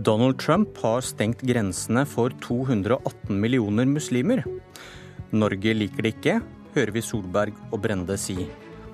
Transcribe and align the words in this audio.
Donald 0.00 0.38
Trump 0.40 0.78
har 0.80 1.02
stengt 1.04 1.42
grensene 1.44 2.06
for 2.08 2.32
218 2.40 3.34
millioner 3.36 3.84
muslimer. 3.84 4.40
Norge 5.36 5.74
liker 5.76 6.06
det 6.06 6.12
ikke, 6.14 6.36
hører 6.72 6.92
vi 6.94 7.02
Solberg 7.04 7.58
og 7.68 7.82
Brende 7.84 8.16
si. 8.16 8.46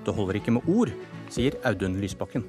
Det 0.03 0.15
holder 0.17 0.41
ikke 0.41 0.57
med 0.57 0.67
ord, 0.67 0.91
sier 1.31 1.55
Audun 1.69 2.01
Lysbakken. 2.03 2.43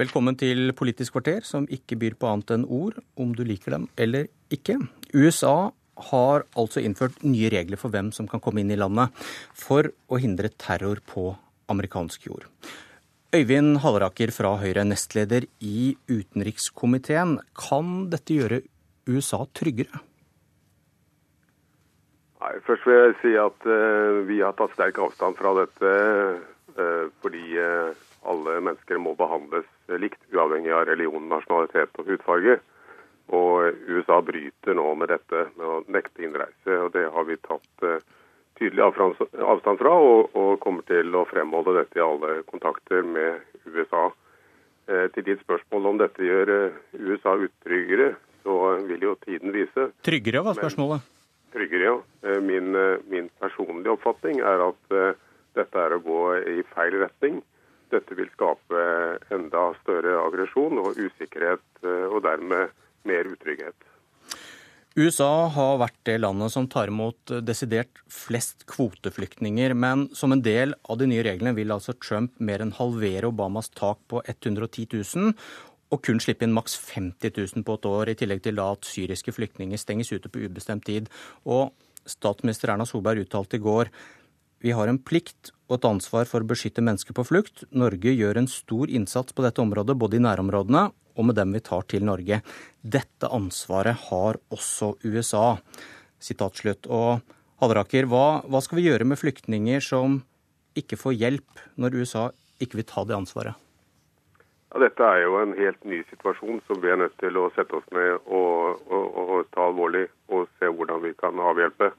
Velkommen 0.00 0.38
til 0.40 0.72
Politisk 0.78 1.18
kvarter, 1.18 1.44
som 1.44 1.68
ikke 1.68 2.00
byr 2.00 2.16
på 2.16 2.30
annet 2.30 2.54
enn 2.56 2.64
ord, 2.64 2.96
om 3.20 3.36
du 3.36 3.44
liker 3.44 3.76
dem 3.76 3.84
eller 4.00 4.30
ikke. 4.48 4.78
USA 5.12 5.74
har 6.08 6.46
altså 6.56 6.80
innført 6.80 7.20
nye 7.26 7.52
regler 7.52 7.76
for 7.80 7.92
hvem 7.92 8.14
som 8.16 8.30
kan 8.30 8.40
komme 8.40 8.64
inn 8.64 8.72
i 8.72 8.80
landet, 8.80 9.12
for 9.52 9.92
å 10.08 10.24
hindre 10.24 10.54
terror 10.56 11.04
på 11.04 11.34
amerikansk 11.68 12.30
jord. 12.30 12.48
Øyvind 13.36 13.82
Halleraker 13.82 14.30
fra 14.32 14.54
Høyre, 14.56 14.80
nestleder 14.88 15.44
i 15.60 15.90
utenrikskomiteen. 16.08 17.34
Kan 17.58 18.06
dette 18.08 18.32
gjøre 18.32 18.62
USA 19.10 19.42
tryggere? 19.52 20.00
Nei, 22.40 22.52
Først 22.64 22.86
vil 22.88 22.96
jeg 22.96 23.16
si 23.20 23.34
at 23.42 23.66
uh, 23.68 24.22
vi 24.30 24.38
har 24.40 24.56
tatt 24.56 24.72
sterk 24.72 25.02
avstand 25.04 25.36
fra 25.36 25.52
dette 25.58 25.92
uh, 26.78 27.10
fordi 27.20 27.44
uh, 27.60 27.92
alle 28.24 28.56
mennesker 28.70 29.02
må 29.04 29.12
behandles 29.18 29.68
likt, 30.00 30.22
uavhengig 30.32 30.72
av 30.72 30.86
religion, 30.88 31.28
nasjonalitet 31.28 32.00
og 32.00 32.08
hudfarge. 32.08 32.56
Og 33.36 33.84
USA 33.90 34.22
bryter 34.24 34.78
nå 34.78 34.94
med 34.96 35.12
dette 35.12 35.48
med 35.58 35.66
å 35.66 35.82
nekte 35.92 36.24
innreise, 36.24 36.80
og 36.86 36.94
det 36.96 37.04
har 37.12 37.28
vi 37.28 37.36
tatt 37.42 37.88
tydelig 38.58 38.84
avstand 38.84 39.80
fra, 39.80 39.92
og, 39.92 40.30
og, 40.36 40.52
kommer 40.62 40.86
til 40.88 41.14
å 41.16 41.26
fremholde 41.28 41.76
dette 41.80 42.00
i 42.00 42.04
alle 42.04 42.40
kontakter 42.48 43.04
med 43.06 43.42
USA. 43.66 44.08
Eh, 44.86 45.08
til 45.14 45.26
ditt 45.26 45.42
spørsmål 45.42 45.90
om 45.90 45.98
dette 45.98 46.22
gjør 46.22 46.52
eh, 46.54 46.78
USA 47.00 47.34
utryggere, 47.42 48.12
så 48.46 48.76
vil 48.86 49.02
jo 49.02 49.16
tiden 49.24 49.54
vise. 49.54 49.90
Tryggere 50.06 50.44
var 50.46 50.58
spørsmålet? 50.58 51.02
Men, 51.02 51.50
tryggere, 51.56 51.88
ja. 51.90 51.96
Eh, 52.22 52.40
min, 52.44 52.70
min, 53.10 53.28
personlige 53.42 53.96
oppfatning 53.96 54.40
er 54.40 54.62
at 54.68 54.96
dette 55.56 55.82
er 55.82 55.96
å 55.96 56.02
gå 56.04 56.22
i 56.52 56.62
feil 56.74 57.00
retning. 57.02 57.42
Dette 57.90 58.16
vil 58.18 58.30
skape 58.34 58.86
enda 59.34 59.68
større 59.82 60.16
aggresjon 60.24 60.78
og 60.82 60.98
usikkerhet, 60.98 61.62
og 62.10 62.18
dermed 62.24 62.72
mer 63.06 63.28
utrygghet. 63.30 63.76
USA 64.96 65.50
har 65.52 65.74
vært 65.82 65.98
det 66.08 66.14
landet 66.22 66.54
som 66.54 66.64
tar 66.72 66.88
imot 66.88 67.28
desidert 67.44 67.98
flest 68.08 68.64
kvoteflyktninger, 68.70 69.74
men 69.76 70.06
som 70.16 70.32
en 70.32 70.40
del 70.40 70.72
av 70.88 70.96
de 71.02 71.10
nye 71.10 71.24
reglene 71.26 71.52
vil 71.58 71.74
altså 71.74 71.92
Trump 72.00 72.32
mer 72.40 72.64
enn 72.64 72.72
halvere 72.78 73.28
Obamas 73.28 73.68
tak 73.76 74.00
på 74.08 74.22
110 74.24 74.88
000, 74.96 75.36
og 75.92 76.02
kun 76.02 76.16
slippe 76.22 76.48
inn 76.48 76.56
maks 76.56 76.78
50 76.94 77.28
000 77.28 77.66
på 77.68 77.76
et 77.76 77.90
år, 77.92 78.08
i 78.08 78.16
tillegg 78.16 78.40
til 78.48 78.64
at 78.64 78.88
syriske 78.88 79.36
flyktninger 79.36 79.76
stenges 79.76 80.14
ute 80.16 80.32
på 80.32 80.48
ubestemt 80.48 80.88
tid. 80.88 81.12
Og 81.44 81.76
statsminister 82.08 82.72
Erna 82.72 82.88
Solberg 82.88 83.26
uttalte 83.26 83.60
i 83.60 83.66
går 83.68 83.92
vi 84.64 84.72
har 84.72 84.88
en 84.88 84.96
plikt 84.96 85.52
og 85.68 85.76
et 85.76 85.86
ansvar 85.92 86.24
for 86.24 86.40
å 86.40 86.48
beskytte 86.48 86.80
mennesker 86.80 87.12
på 87.12 87.26
flukt. 87.28 87.66
Norge 87.68 88.16
gjør 88.16 88.40
en 88.40 88.48
stor 88.48 88.88
innsats 88.88 89.36
på 89.36 89.44
dette 89.44 89.60
området, 89.60 89.98
både 90.00 90.16
i 90.16 90.24
nærområdene 90.24 90.88
og 91.16 91.28
med 91.28 91.38
dem 91.38 91.54
vi 91.56 91.62
tar 91.64 91.86
til 91.90 92.04
Norge. 92.06 92.40
Dette 92.80 93.30
ansvaret 93.32 94.08
har 94.08 94.38
også 94.52 94.94
USA. 95.04 95.56
Sitat 96.22 96.62
slutt. 96.62 96.88
Og 96.92 97.20
Halleraker, 97.60 98.08
hva, 98.10 98.42
hva 98.44 98.60
skal 98.64 98.80
vi 98.80 98.88
gjøre 98.88 99.08
med 99.08 99.20
flyktninger 99.20 99.80
som 99.84 100.20
ikke 100.76 100.98
får 101.00 101.16
hjelp 101.16 101.62
når 101.80 101.96
USA 102.02 102.26
ikke 102.60 102.82
vil 102.82 102.88
ta 102.88 103.04
det 103.08 103.16
ansvaret? 103.16 103.56
Ja, 104.72 104.80
dette 104.82 105.08
er 105.08 105.22
jo 105.24 105.38
en 105.40 105.54
helt 105.56 105.84
ny 105.88 106.02
situasjon 106.10 106.60
som 106.66 106.80
vi 106.82 106.90
er 106.92 107.00
nødt 107.00 107.16
til 107.22 107.38
å 107.40 107.48
sette 107.56 107.78
oss 107.78 107.86
ned 107.96 108.18
og, 108.26 108.82
og, 108.92 109.20
og 109.22 109.48
ta 109.54 109.70
alvorlig 109.70 110.04
og 110.28 110.50
se 110.58 110.68
hvordan 110.68 111.00
vi 111.06 111.14
kan 111.16 111.38
avhjelpe. 111.40 111.92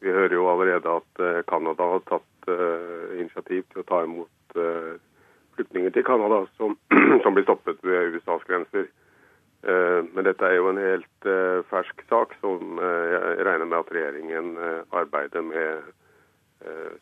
Vi 0.00 0.10
hører 0.10 0.34
jo 0.38 0.48
allerede 0.50 0.96
at 0.98 1.24
Canada 1.50 1.90
har 1.92 2.04
tatt 2.08 2.48
uh, 2.48 3.12
initiativ 3.18 3.66
til 3.70 3.82
å 3.82 3.88
ta 3.90 4.00
imot 4.06 4.56
uh, 4.56 4.96
flyktninger 5.56 5.94
til 5.94 6.04
Canada 6.06 6.42
som, 6.58 6.76
som, 7.24 7.34
blir 7.34 7.46
stoppet 7.46 7.80
ved 7.86 8.16
USAs 8.16 8.44
grenser. 8.48 8.88
Eh, 9.62 10.00
men 10.10 10.26
dette 10.26 10.46
er 10.46 10.58
jo 10.58 10.70
en 10.72 10.80
helt 10.82 11.28
eh, 11.28 11.62
fersk 11.70 12.02
sak 12.10 12.34
som 12.40 12.80
eh, 12.82 13.14
jeg 13.14 13.46
regner 13.46 13.68
med 13.68 13.78
at 13.78 13.92
regjeringen 13.94 14.54
arbeider 14.90 15.44
med, 15.46 15.92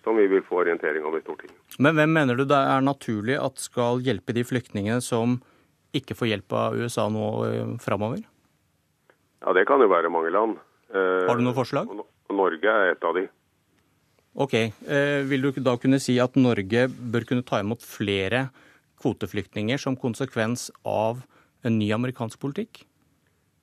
som 0.01 0.17
vi 0.17 0.25
vil 0.25 0.41
få 0.41 0.63
orientering 0.63 1.05
om 1.05 1.13
i 1.19 1.21
Stortinget. 1.21 1.57
Men 1.85 1.99
hvem 1.99 2.15
mener 2.17 2.39
du 2.39 2.47
det 2.49 2.57
er 2.57 2.81
naturlig 2.81 3.35
at 3.37 3.61
skal 3.61 4.01
hjelpe 4.01 4.33
de 4.33 4.41
flyktningene 4.49 5.03
som 5.05 5.35
ikke 5.93 6.17
får 6.17 6.31
hjelp 6.31 6.55
av 6.57 6.79
USA 6.81 7.05
nå 7.13 7.27
framover? 7.85 8.23
Ja, 9.45 9.53
det 9.53 9.67
kan 9.69 9.85
jo 9.85 9.91
være 9.93 10.09
mange 10.09 10.33
land. 10.33 10.57
Har 10.95 11.37
du 11.37 11.45
noen 11.45 11.59
forslag? 11.59 11.93
Norge 12.33 12.73
er 12.73 12.95
et 12.95 13.05
av 13.05 13.19
de. 13.19 13.27
Ok. 14.35 14.55
Eh, 14.55 15.21
vil 15.27 15.43
du 15.43 15.61
da 15.61 15.77
kunne 15.81 15.99
si 16.03 16.19
at 16.23 16.37
Norge 16.39 16.87
bør 16.89 17.27
kunne 17.27 17.47
ta 17.47 17.61
imot 17.61 17.83
flere 17.83 18.49
kvoteflyktninger 19.03 19.81
som 19.81 19.97
konsekvens 19.99 20.69
av 20.87 21.25
en 21.67 21.79
ny 21.79 21.91
amerikansk 21.93 22.39
politikk? 22.41 22.85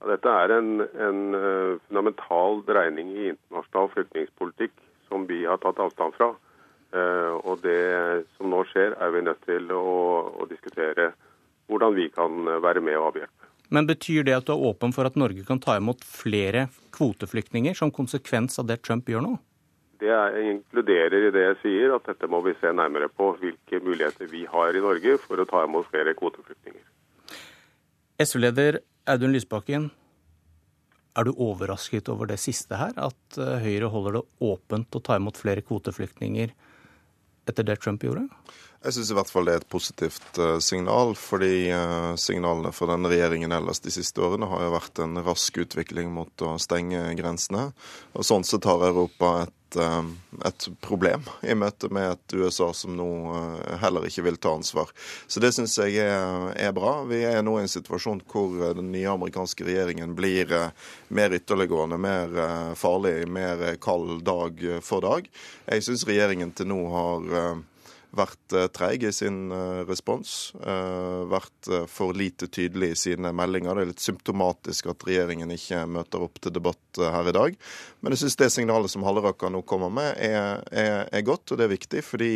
Ja, 0.01 0.11
dette 0.11 0.33
er 0.43 0.53
en, 0.53 0.73
en 0.81 1.21
uh, 1.33 1.77
fundamental 1.87 2.59
dreining 2.67 3.13
i 3.15 3.29
internasjonal 3.31 3.89
flyktningpolitikk 3.95 4.75
som 5.07 5.25
vi 5.29 5.39
har 5.47 5.57
tatt 5.63 5.79
avstand 5.81 6.13
fra. 6.17 6.33
Uh, 6.93 7.33
og 7.41 7.63
det 7.63 8.25
som 8.37 8.51
nå 8.51 8.61
skjer, 8.69 8.93
er 9.01 9.13
vi 9.15 9.23
nødt 9.25 9.41
til 9.47 9.71
å, 9.73 9.87
å 10.37 10.45
diskutere 10.51 11.11
hvordan 11.67 11.97
vi 11.97 12.11
kan 12.13 12.45
være 12.63 12.83
med 12.85 12.99
og 12.99 13.09
avhjelpe. 13.11 13.49
Men 13.73 13.89
Betyr 13.89 14.23
det 14.23 14.37
at 14.37 14.47
du 14.47 14.53
er 14.53 14.67
åpen 14.69 14.93
for 14.95 15.09
at 15.09 15.17
Norge 15.19 15.43
kan 15.47 15.59
ta 15.59 15.75
imot 15.79 16.05
flere 16.07 16.67
kvoteflyktninger 16.95 17.75
som 17.75 17.91
konsekvens 17.91 18.61
av 18.61 18.69
det 18.69 18.79
Trump 18.85 19.09
gjør 19.09 19.25
nå? 19.25 19.33
Det 19.97 20.17
inkluderer 20.51 21.27
i 21.27 21.31
det 21.33 21.43
jeg 21.43 21.57
sier 21.63 21.95
at 21.95 22.05
dette 22.05 22.29
må 22.29 22.43
vi 22.45 22.53
se 22.61 22.69
nærmere 22.73 23.09
på 23.09 23.31
hvilke 23.39 23.79
muligheter 23.81 24.29
vi 24.29 24.43
har 24.49 24.75
i 24.75 24.83
Norge 24.83 25.17
for 25.23 25.41
å 25.41 25.47
ta 25.49 25.63
imot 25.65 25.89
flere 25.89 26.13
kvoteflyktninger. 26.17 26.83
SV-leder 28.21 28.79
Audun 29.09 29.33
Lysbakken, 29.33 29.89
er 31.17 31.25
du 31.25 31.33
overrasket 31.33 32.09
over 32.13 32.29
det 32.29 32.37
siste 32.41 32.77
her? 32.77 32.93
At 32.97 33.37
eh, 33.41 33.57
Høyre 33.63 33.89
holder 33.93 34.19
det 34.19 34.23
åpent 34.45 34.97
å 34.97 35.01
ta 35.01 35.17
imot 35.17 35.39
flere 35.39 35.63
kvoteflyktninger 35.65 36.53
etter 37.49 37.65
det 37.65 37.79
Trump 37.81 38.03
gjorde? 38.05 38.27
Jeg 38.85 38.93
syns 38.93 39.09
i 39.09 39.15
hvert 39.17 39.29
fall 39.33 39.47
det 39.47 39.55
er 39.55 39.63
et 39.63 39.71
positivt 39.73 40.37
uh, 40.37 40.59
signal, 40.61 41.15
fordi 41.17 41.67
uh, 41.73 42.13
signalene 42.19 42.69
fra 42.75 42.91
denne 42.91 43.09
regjeringen 43.09 43.55
ellers 43.55 43.81
de 43.81 43.93
siste 43.93 44.21
årene 44.21 44.49
har 44.51 44.67
jo 44.67 44.73
vært 44.75 45.01
en 45.01 45.17
rask 45.25 45.57
utvikling 45.63 46.11
mot 46.13 46.45
å 46.45 46.53
stenge 46.61 47.01
grensene. 47.17 47.71
Og 48.13 48.27
sånn 48.27 48.45
sett 48.45 48.67
har 48.69 48.85
Europa 48.85 49.31
et, 49.47 49.79
uh, 49.81 50.05
et 50.45 50.67
problem 50.85 51.25
i 51.41 51.55
møte 51.57 51.89
med 51.89 52.11
et 52.13 52.35
USA 52.37 52.69
som 52.77 52.93
nå 52.99 53.09
heller 53.81 54.05
ikke 54.05 54.27
vil 54.27 54.37
ta 54.37 54.53
ansvar. 54.59 54.93
Så 55.25 55.41
det 55.41 55.55
syns 55.57 55.73
jeg 55.81 55.97
er, 56.05 56.51
er, 56.53 56.75
bra. 56.77 56.99
Vi 57.09 57.23
er 57.25 57.41
nå 57.41 57.57
i 57.57 57.65
en 57.65 57.73
situasjon 57.73 58.21
hvor 58.29 58.77
den 58.77 58.91
nye 58.93 59.09
amerikanske 59.15 59.65
regjeringen 59.65 60.13
blir 60.15 60.53
mer 61.09 61.33
ytterliggående, 61.33 61.97
mer 61.97 62.77
farlig, 62.77 63.23
mer 63.25 63.73
kald 63.81 64.21
dag 64.27 64.61
for 64.85 65.01
dag. 65.01 65.25
Jeg 65.65 65.89
syns 65.89 66.05
regjeringen 66.05 66.53
til 66.53 66.69
nå 66.69 66.85
har 66.93 67.65
vært 68.17 68.55
uh, 68.55 68.65
treig 68.73 69.05
i 69.07 69.13
sin 69.15 69.47
uh, 69.53 69.83
respons. 69.87 70.51
Uh, 70.59 71.23
vært 71.31 71.71
for 71.91 72.17
lite 72.17 72.49
tydelig 72.51 72.91
i 72.93 72.99
sine 73.07 73.31
meldinger. 73.35 73.77
Det 73.77 73.85
er 73.85 73.91
litt 73.91 74.03
symptomatisk 74.03 74.91
at 74.93 75.07
regjeringen 75.07 75.51
ikke 75.53 75.85
møter 75.89 76.23
opp 76.25 76.41
til 76.43 76.55
debatt 76.55 77.01
her 77.01 77.29
i 77.29 77.35
dag. 77.35 77.57
Men 78.01 78.15
jeg 78.15 78.23
syns 78.23 78.39
det 78.39 78.51
signalet 78.53 78.93
som 78.93 79.05
Halleraker 79.07 79.51
nå 79.53 79.63
kommer 79.67 79.91
med, 79.93 80.13
er, 80.17 80.63
er, 80.71 81.03
er, 81.11 81.27
godt, 81.27 81.51
og 81.51 81.59
det 81.59 81.67
er 81.67 81.75
viktig. 81.75 82.03
fordi 82.05 82.31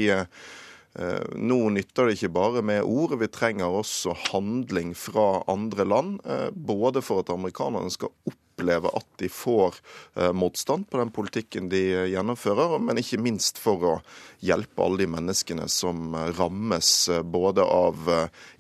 nå 1.39 1.57
nytter 1.71 2.09
det 2.09 2.17
ikke 2.17 2.33
bare 2.35 2.61
med 2.67 2.83
ord, 2.83 3.13
vi 3.21 3.29
trenger 3.31 3.71
også 3.71 4.11
handling 4.33 4.91
fra 4.97 5.39
andre 5.51 5.85
land. 5.87 6.17
Både 6.51 6.99
for 7.05 7.23
at 7.23 7.31
amerikanerne 7.31 7.93
skal 7.93 8.11
opp 8.27 8.50
oppleve 8.51 8.87
at 8.93 9.07
de 9.17 9.29
får 9.29 9.75
eh, 10.15 10.31
motstand 10.33 10.89
på 10.89 10.97
den 10.97 11.11
politikken 11.11 11.69
de 11.69 11.81
gjennomfører, 12.11 12.79
men 12.79 12.99
ikke 12.99 13.19
minst 13.21 13.59
for 13.61 13.83
å 13.83 13.93
hjelpe 14.41 14.83
alle 14.83 15.03
de 15.03 15.07
menneskene 15.11 15.67
som 15.71 16.15
eh, 16.15 16.31
rammes 16.37 16.91
eh, 17.09 17.21
både 17.21 17.63
av 17.63 18.11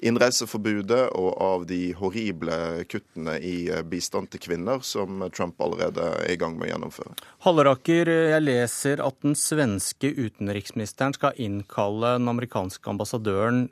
innreiseforbudet 0.01 1.11
og 1.17 1.29
av 1.41 1.65
de 1.69 1.93
horrible 1.97 2.85
kuttene 2.89 3.37
i 3.39 3.69
bistand 3.87 4.31
til 4.31 4.41
kvinner 4.43 4.81
som 4.85 5.23
Trump 5.35 5.61
allerede 5.61 6.07
er 6.23 6.33
i 6.33 6.39
gang 6.39 6.57
med 6.57 6.69
å 6.69 6.73
gjennomføre. 6.73 7.15
Halleraker, 7.45 8.11
jeg 8.31 8.45
leser 8.45 9.03
at 9.03 9.17
den 9.25 9.37
svenske 9.37 10.11
utenriksministeren 10.11 11.15
skal 11.17 11.37
innkalle 11.41 12.17
den 12.19 12.31
amerikanske 12.31 12.91
ambassadøren 12.91 13.67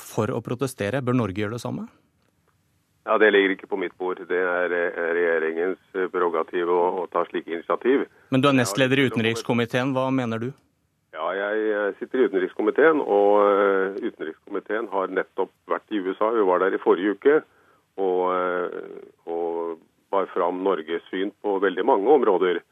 for 0.00 0.32
å 0.32 0.42
protestere. 0.44 1.02
Bør 1.04 1.16
Norge 1.20 1.44
gjøre 1.44 1.58
det 1.58 1.64
samme? 1.64 1.86
Ja, 3.04 3.18
Det 3.18 3.30
ligger 3.30 3.52
ikke 3.52 3.68
på 3.68 3.76
mitt 3.76 3.96
bord. 4.00 4.20
Det 4.28 4.40
er 4.40 4.72
regjeringens 4.72 6.10
prerogativ 6.12 6.70
å, 6.72 6.80
å 7.02 7.06
ta 7.12 7.24
slike 7.28 7.52
initiativ. 7.52 8.06
Men 8.32 8.40
du 8.40 8.48
er 8.48 8.56
nestleder 8.56 9.00
i 9.02 9.08
utenrikskomiteen. 9.10 9.92
Hva 9.92 10.08
mener 10.14 10.40
du? 10.40 10.52
Ja, 11.14 11.28
jeg 11.36 11.92
sitter 12.00 12.22
i 12.22 12.28
utenrikskomiteen, 12.30 12.98
og 12.98 14.00
utenrikskomiteen 14.02 14.88
har 14.90 15.12
nettopp 15.14 15.52
vært 15.70 15.92
i 15.92 16.00
USA. 16.02 16.32
Vi 16.34 16.46
var 16.48 16.64
der 16.64 16.74
i 16.74 16.80
forrige 16.82 17.14
uke 17.14 17.36
og, 18.02 18.32
og 19.30 19.76
bar 20.10 20.26
fram 20.32 20.64
Norges 20.66 21.04
syn 21.10 21.30
på 21.42 21.58
veldig 21.62 21.84
mange 21.86 22.10
områder. 22.16 22.62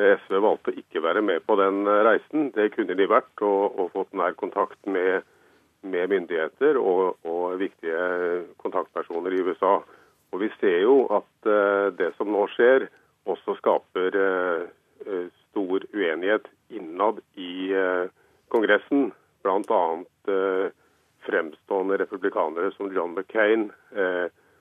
SV 0.00 0.38
valgte 0.40 0.72
ikke 0.78 1.02
være 1.04 1.22
med 1.26 1.44
på 1.44 1.56
den 1.60 1.82
reisen. 2.06 2.48
Det 2.54 2.70
kunne 2.76 2.96
de 2.96 3.08
vært, 3.10 3.32
og, 3.42 3.76
og 3.76 3.92
fått 3.96 4.16
nær 4.16 4.36
kontakt 4.38 4.78
med, 4.86 5.26
med 5.82 6.10
myndigheter 6.12 6.78
og, 6.80 7.16
og, 7.24 7.56
viktige 7.60 8.44
kontaktpersoner 8.60 9.34
i 9.34 9.42
USA. 9.42 9.78
Og 10.30 10.40
Vi 10.40 10.50
ser 10.60 10.82
jo 10.84 11.06
at 11.10 11.48
uh, 11.48 11.90
det 11.96 12.12
som 12.16 12.30
nå 12.32 12.46
skjer, 12.54 12.88
også 13.30 13.56
skaper 13.58 14.16
uh, 14.16 15.26
stor 15.50 15.86
uenighet 15.94 16.46
innad 16.70 17.18
i 17.34 17.72
Kongressen. 18.52 19.10
Bl.a. 19.42 19.80
Fremstående 21.24 21.96
republikanere 21.98 22.70
som 22.76 22.92
John 22.94 23.16
McCain 23.16 23.70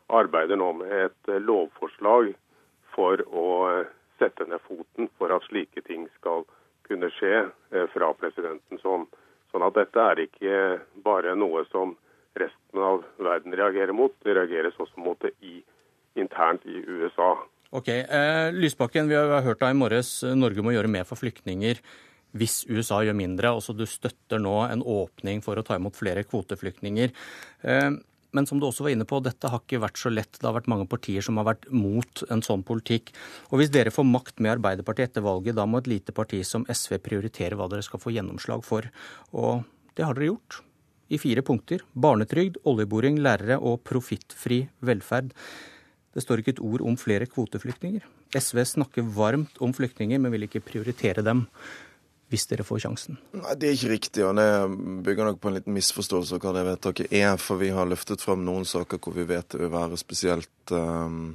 arbeider 0.09 0.57
nå 0.57 0.71
med 0.79 0.93
et 1.03 1.31
lovforslag 1.43 2.31
for 2.95 3.21
å 3.29 3.45
sette 4.19 4.47
ned 4.47 4.61
foten 4.67 5.09
for 5.17 5.31
at 5.33 5.45
slike 5.47 5.83
ting 5.87 6.07
skal 6.17 6.45
kunne 6.89 7.09
skje 7.15 7.35
eh, 7.45 7.87
fra 7.93 8.11
presidentens 8.17 8.83
hånd. 8.85 9.07
Sånn 9.49 9.65
at 9.65 9.77
dette 9.77 10.05
er 10.11 10.23
ikke 10.25 10.55
bare 11.19 11.35
noe 11.37 11.65
som 11.71 11.95
resten 12.39 12.83
av 12.83 13.03
verden 13.19 13.55
reagerer 13.57 13.95
mot, 13.95 14.13
det 14.23 14.37
reageres 14.37 14.77
også 14.79 15.03
mot 15.03 15.19
det 15.23 15.33
i, 15.43 15.59
internt 16.19 16.65
i 16.69 16.79
USA. 16.87 17.33
Ok, 17.75 17.89
eh, 17.91 18.49
Lysbakken, 18.55 19.09
vi 19.11 19.17
har 19.17 19.43
hørt 19.45 19.61
deg 19.61 19.75
i 19.75 19.77
morges. 19.77 20.21
Norge 20.23 20.63
må 20.65 20.73
gjøre 20.73 20.91
mer 20.91 21.05
for 21.09 21.19
flyktninger 21.19 21.81
hvis 22.37 22.61
USA 22.69 23.01
gjør 23.05 23.17
mindre. 23.17 23.53
Også 23.57 23.73
du 23.73 23.85
støtter 23.89 24.41
nå 24.41 24.55
en 24.67 24.85
åpning 24.85 25.41
for 25.45 25.57
å 25.57 25.65
ta 25.65 25.77
imot 25.77 25.97
flere 25.97 26.23
kvoteflyktninger. 26.25 27.13
Eh, 27.65 27.89
men 28.37 28.45
som 28.45 28.59
du 28.61 28.67
også 28.67 28.85
var 28.85 28.93
inne 28.93 29.07
på, 29.09 29.17
dette 29.25 29.49
har 29.49 29.61
ikke 29.63 29.81
vært 29.81 29.97
så 29.97 30.11
lett. 30.13 30.37
Det 30.37 30.45
har 30.45 30.53
vært 30.53 30.69
mange 30.69 30.85
partier 30.89 31.25
som 31.25 31.39
har 31.41 31.47
vært 31.47 31.65
mot 31.73 32.23
en 32.29 32.43
sånn 32.45 32.61
politikk. 32.65 33.09
Og 33.49 33.61
hvis 33.61 33.73
dere 33.73 33.93
får 33.93 34.05
makt 34.05 34.37
med 34.45 34.53
Arbeiderpartiet 34.59 35.09
etter 35.09 35.25
valget, 35.25 35.57
da 35.57 35.65
må 35.65 35.81
et 35.81 35.89
lite 35.89 36.13
parti 36.13 36.43
som 36.45 36.67
SV 36.69 36.99
prioritere 37.05 37.57
hva 37.57 37.69
dere 37.71 37.85
skal 37.85 38.01
få 38.01 38.13
gjennomslag 38.13 38.65
for. 38.65 38.85
Og 39.33 39.65
det 39.97 40.05
har 40.05 40.17
dere 40.17 40.29
gjort. 40.29 40.61
I 41.09 41.17
fire 41.21 41.43
punkter. 41.45 41.83
Barnetrygd, 41.93 42.61
oljeboring, 42.69 43.19
lærere 43.23 43.57
og 43.57 43.81
profittfri 43.87 44.63
velferd. 44.85 45.33
Det 46.13 46.23
står 46.23 46.41
ikke 46.41 46.55
et 46.57 46.63
ord 46.65 46.83
om 46.85 46.97
flere 46.97 47.27
kvoteflyktninger. 47.29 48.05
SV 48.37 48.63
snakker 48.75 49.05
varmt 49.15 49.57
om 49.63 49.73
flyktninger, 49.73 50.21
men 50.21 50.33
vil 50.33 50.45
ikke 50.45 50.63
prioritere 50.65 51.25
dem 51.25 51.47
hvis 52.29 52.45
dere 52.49 52.65
får 52.65 52.83
sjansen? 52.83 53.17
Nei, 53.33 53.55
Det 53.57 53.67
er 53.67 53.77
ikke 53.77 53.93
riktig, 53.93 54.23
og 54.25 54.35
det 54.37 54.49
bygger 55.05 55.31
nok 55.31 55.39
på 55.41 55.49
en 55.49 55.57
liten 55.57 55.73
misforståelse 55.73 56.37
av 56.37 56.43
hva 56.43 56.53
det 56.53 56.65
vedtaket 56.67 57.13
er. 57.13 57.37
For 57.41 57.57
vi 57.61 57.71
har 57.73 57.89
løftet 57.89 58.21
frem 58.21 58.43
noen 58.45 58.67
saker 58.69 59.01
hvor 59.01 59.15
vi 59.17 59.25
vet 59.29 59.49
det 59.49 59.63
vil 59.63 59.73
være 59.73 59.97
spesielt 59.97 60.73
um, 60.73 61.33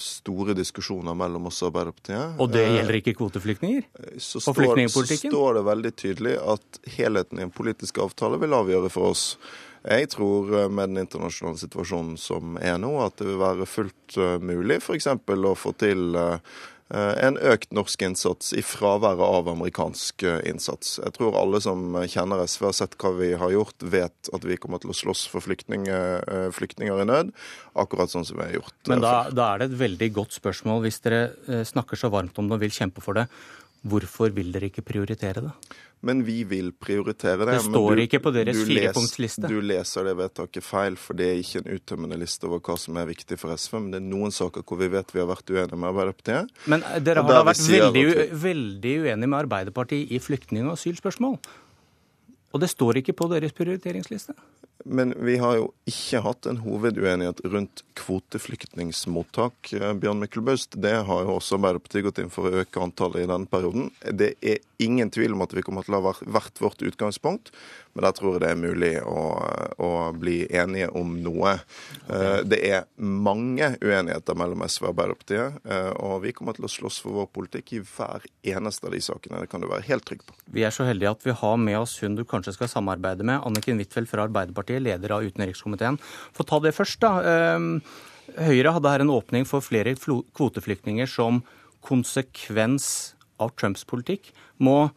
store 0.00 0.54
diskusjoner 0.54 1.16
mellom 1.18 1.48
oss 1.50 1.58
og 1.64 1.72
Arbeiderpartiet. 1.72 2.36
Og 2.40 2.52
det 2.52 2.62
gjelder 2.62 2.98
ikke 3.00 3.16
kvoteflyktninger? 3.18 3.88
Så 4.22 4.42
står, 4.44 4.84
så 4.92 5.02
står 5.18 5.58
det 5.58 5.64
veldig 5.66 5.92
tydelig 5.98 6.36
at 6.54 6.80
helheten 6.94 7.40
i 7.40 7.46
en 7.48 7.52
politisk 7.54 7.98
avtale 8.04 8.38
vil 8.40 8.54
avgjøre 8.54 8.92
for 8.92 9.10
oss. 9.10 9.24
Jeg 9.82 10.10
tror 10.12 10.68
med 10.68 10.92
den 10.92 11.02
internasjonale 11.02 11.58
situasjonen 11.58 12.16
som 12.20 12.58
er 12.60 12.78
nå, 12.78 12.92
at 13.02 13.16
det 13.18 13.30
vil 13.32 13.40
være 13.40 13.66
fullt 13.66 14.18
mulig 14.44 14.78
f.eks. 14.82 15.08
å 15.10 15.54
få 15.58 15.74
til 15.80 16.20
Eh, 16.20 16.38
en 16.90 17.36
økt 17.38 17.70
norsk 17.76 18.02
innsats 18.02 18.50
i 18.56 18.62
fraværet 18.66 19.22
av 19.22 19.48
amerikansk 19.52 20.24
eh, 20.26 20.40
innsats. 20.50 20.96
Jeg 20.98 21.14
tror 21.14 21.38
alle 21.38 21.60
som 21.62 21.94
kjenner 22.02 22.42
SV, 22.42 22.66
har 22.66 22.76
sett 22.80 22.96
hva 22.98 23.12
vi 23.18 23.30
har 23.38 23.54
gjort, 23.54 23.86
vet 23.92 24.30
at 24.34 24.46
vi 24.46 24.58
kommer 24.58 24.82
til 24.82 24.90
å 24.90 24.96
slåss 24.98 25.26
for 25.30 25.44
flyktninger, 25.44 26.24
eh, 26.26 26.48
flyktninger 26.56 27.04
i 27.04 27.06
nød, 27.06 27.30
akkurat 27.78 28.10
sånn 28.10 28.26
som 28.26 28.40
vi 28.40 28.48
har 28.48 28.58
gjort. 28.58 28.76
Men 28.90 29.04
da, 29.06 29.14
da, 29.30 29.52
er 29.52 29.62
det 29.62 29.70
et 29.70 29.80
veldig 29.84 30.10
godt 30.18 30.34
spørsmål, 30.40 30.82
hvis 30.86 31.02
dere 31.06 31.62
snakker 31.68 32.00
så 32.00 32.10
varmt 32.10 32.38
om 32.42 32.50
det 32.50 32.58
og 32.58 32.64
vil 32.64 32.74
kjempe 32.74 33.04
for 33.04 33.20
det. 33.20 33.28
Hvorfor 33.80 34.32
vil 34.36 34.50
dere 34.52 34.68
ikke 34.68 34.84
prioritere 34.84 35.40
det? 35.46 35.52
Men 36.04 36.22
vi 36.24 36.42
vil 36.48 36.70
prioritere 36.72 37.44
det. 37.44 37.54
Det 37.58 37.62
står 37.66 37.96
du, 37.96 38.02
ikke 38.06 38.20
på 38.24 38.32
deres 38.32 38.60
firepunktsliste. 38.64 39.48
Du 39.52 39.60
leser 39.64 40.06
det 40.08 40.14
vedtaket 40.16 40.64
feil, 40.64 40.96
for 41.00 41.16
det 41.16 41.28
er 41.28 41.40
ikke 41.42 41.60
en 41.60 41.70
uttømmende 41.76 42.18
liste 42.20 42.48
over 42.48 42.62
hva 42.64 42.76
som 42.80 42.96
er 43.00 43.08
viktig 43.10 43.36
for 43.40 43.52
SV. 43.52 43.76
Men 43.82 43.90
det 43.92 44.00
er 44.00 44.06
noen 44.08 44.32
saker 44.32 44.64
hvor 44.64 44.80
vi 44.80 44.88
vet 44.92 45.12
vi 45.12 45.20
har 45.20 45.28
vært 45.28 45.52
uenige 45.52 45.80
med 45.80 45.90
Arbeiderpartiet. 45.92 46.54
Men 46.72 46.84
eh, 46.88 47.00
dere 47.04 47.24
har 47.24 47.40
da 47.40 47.42
vært 47.50 47.64
veldig, 47.68 48.06
veldig 48.44 48.94
uenige 49.04 49.32
med 49.32 49.40
Arbeiderpartiet 49.42 50.12
i 50.12 50.22
flyktning- 50.24 50.70
og 50.70 50.78
asylspørsmål. 50.78 51.36
Og 52.50 52.62
det 52.62 52.70
står 52.72 53.00
ikke 53.00 53.14
på 53.16 53.28
deres 53.30 53.54
prioriteringsliste. 53.54 54.34
Men 54.84 55.12
vi 55.20 55.36
har 55.36 55.58
jo 55.58 55.66
ikke 55.88 56.22
hatt 56.24 56.46
en 56.48 56.62
hoveduenighet 56.64 57.42
rundt 57.52 57.82
kvoteflyktningsmottak. 58.00 59.72
Eh, 59.76 59.92
Bjørn 60.00 60.22
Myklebust, 60.22 60.78
det 60.80 60.94
har 61.06 61.26
jo 61.26 61.36
også 61.36 61.58
Arbeiderpartiet 61.58 62.06
gått 62.06 62.20
inn 62.22 62.32
for 62.32 62.48
å 62.48 62.62
øke 62.62 62.80
antallet 62.80 63.26
i 63.26 63.28
denne 63.28 63.50
perioden. 63.50 63.90
Det 64.00 64.32
er 64.40 64.62
ingen 64.80 65.12
tvil 65.12 65.36
om 65.36 65.44
at 65.44 65.52
vi 65.56 65.64
kommer 65.66 65.84
til 65.84 65.98
å 65.98 66.00
ha 66.00 66.14
vært 66.24 66.62
vårt 66.64 66.80
utgangspunkt, 66.86 67.52
men 67.94 68.06
der 68.06 68.14
tror 68.16 68.36
jeg 68.36 68.44
det 68.44 68.50
er 68.52 68.60
mulig 68.60 68.92
å, 69.02 69.24
å 69.82 69.90
bli 70.16 70.44
enige 70.46 70.90
om 70.96 71.16
noe. 71.24 71.56
Det 72.46 72.58
er 72.66 72.86
mange 72.96 73.72
uenigheter 73.82 74.36
mellom 74.38 74.62
SV 74.66 74.86
og 74.86 74.90
Arbeiderpartiet, 74.92 75.60
eh, 75.64 75.90
og 76.00 76.22
vi 76.24 76.32
kommer 76.36 76.56
til 76.56 76.66
å 76.66 76.70
slåss 76.70 77.00
for 77.04 77.16
vår 77.20 77.28
politikk 77.34 77.74
i 77.76 77.82
hver 77.84 78.26
eneste 78.54 78.88
av 78.88 78.94
de 78.94 79.00
sakene. 79.04 79.42
Det 79.42 79.50
kan 79.52 79.62
du 79.62 79.68
være 79.70 79.86
helt 79.88 80.06
trygg 80.08 80.22
på. 80.26 80.36
Vi 80.54 80.64
er 80.66 80.74
så 80.74 80.86
heldige 80.88 81.12
at 81.12 81.26
vi 81.26 81.36
har 81.36 81.56
med 81.60 81.78
oss 81.80 81.98
hun 82.04 82.16
du 82.18 82.24
kanskje 82.28 82.54
skal 82.56 82.70
samarbeide 82.70 83.26
med, 83.26 83.42
Anniken 83.46 83.80
Huitfeldt 83.80 84.10
fra 84.10 84.26
Arbeiderpartiet, 84.28 84.82
leder 84.84 85.16
av 85.16 85.26
utenrikskomiteen. 85.26 86.00
Få 86.36 86.46
ta 86.48 86.60
det 86.62 86.74
først, 86.76 87.00
da. 87.04 87.12
Ehm, 87.26 87.72
Høyre 88.30 88.76
hadde 88.76 88.90
her 88.92 89.02
en 89.02 89.10
åpning 89.10 89.46
for 89.48 89.64
flere 89.64 89.96
kvoteflyktninger 89.98 91.08
som 91.10 91.42
konsekvens 91.82 93.16
av 93.42 93.56
Trumps 93.58 93.82
politikk. 93.88 94.30
Må 94.62 94.92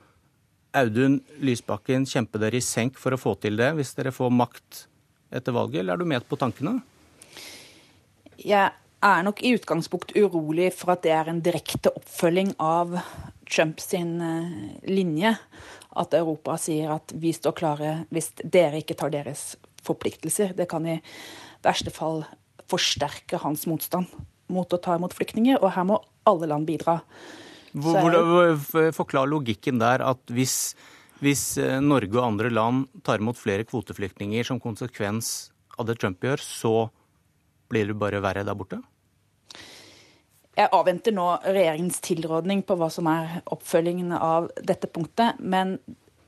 Audun 0.74 1.20
Lysbakken 1.44 2.08
kjempe 2.10 2.40
dere 2.42 2.58
i 2.58 2.66
senk 2.66 2.98
for 3.02 3.14
å 3.14 3.20
få 3.20 3.36
til 3.42 3.60
det, 3.60 3.70
hvis 3.78 3.94
dere 3.98 4.14
får 4.14 4.32
makt 4.34 4.88
etter 5.34 5.54
valget, 5.54 5.82
eller 5.82 5.96
er 5.96 6.02
du 6.02 6.10
med 6.10 6.26
på 6.30 6.38
tankene? 6.40 6.80
Jeg 8.42 8.72
er 9.04 9.26
nok 9.26 9.42
i 9.44 9.54
utgangspunkt 9.58 10.16
urolig 10.18 10.72
for 10.74 10.96
at 10.96 11.04
det 11.06 11.14
er 11.14 11.30
en 11.30 11.42
direkte 11.46 11.92
oppfølging 11.94 12.56
av 12.64 12.96
Trumps 13.50 13.94
eh, 13.94 14.04
linje. 14.90 15.36
At 16.00 16.16
Europa 16.18 16.58
sier 16.58 16.96
at 16.96 17.14
vi 17.14 17.34
står 17.36 17.58
klare 17.58 17.94
hvis 18.14 18.32
dere 18.42 18.82
ikke 18.82 18.98
tar 18.98 19.14
deres 19.14 19.54
forpliktelser. 19.86 20.56
Det 20.58 20.66
kan 20.72 20.88
i 20.90 21.00
verste 21.64 21.94
fall 21.94 22.24
forsterke 22.72 23.38
hans 23.44 23.68
motstand 23.70 24.10
mot 24.54 24.74
å 24.74 24.82
ta 24.82 24.98
imot 24.98 25.14
flyktninger, 25.16 25.60
og 25.62 25.74
her 25.76 25.88
må 25.88 26.00
alle 26.30 26.50
land 26.50 26.68
bidra. 26.68 27.00
Hvor, 27.74 28.58
Forklar 28.94 29.30
logikken 29.30 29.80
der 29.82 30.04
at 30.06 30.34
hvis, 30.34 30.76
hvis, 31.24 31.58
eh, 31.58 31.80
Norge 31.82 32.20
og 32.20 32.28
andre 32.28 32.52
land 32.54 32.86
tar 33.06 33.22
imot 33.22 33.40
flere 33.40 33.66
kvoteflyktninger 33.66 34.46
som 34.46 34.62
konsekvens 34.62 35.52
av 35.80 35.88
det 35.90 35.98
Trump 36.02 36.22
gjør, 36.22 36.38
så 36.38 36.74
blir 37.74 37.90
det 37.90 37.98
bare 37.98 38.22
verre 38.22 38.46
der 38.46 38.58
borte? 38.58 38.82
Jeg 40.54 40.70
avventer 40.70 41.16
nå 41.16 41.26
regjeringens 41.42 41.98
tilrådning 42.06 42.62
på 42.68 42.78
hva 42.78 42.92
som 42.94 43.08
er 43.10 43.40
oppfølgingen 43.50 44.14
av 44.14 44.52
dette 44.62 44.86
punktet. 44.86 45.40
Men 45.42 45.80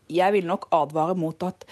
jeg 0.09 0.33
vil 0.33 0.49
nok 0.49 0.65
advare 0.73 1.13
mot 1.17 1.45
at 1.45 1.67